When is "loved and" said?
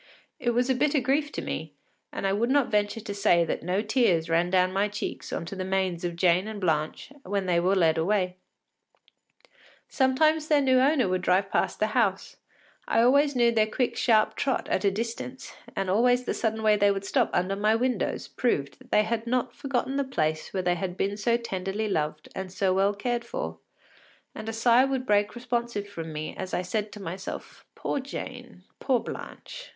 21.87-22.51